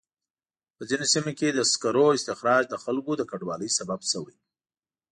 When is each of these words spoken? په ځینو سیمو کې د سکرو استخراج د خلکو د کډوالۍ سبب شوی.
په 0.75 0.81
ځینو 0.89 1.05
سیمو 1.13 1.31
کې 1.39 1.47
د 1.51 1.59
سکرو 1.71 2.05
استخراج 2.17 2.63
د 2.69 2.75
خلکو 2.83 3.11
د 3.17 3.21
کډوالۍ 3.31 3.69
سبب 3.77 3.99
شوی. 4.11 4.35